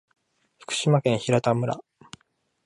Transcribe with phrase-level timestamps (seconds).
[0.61, 1.79] 福島県平田村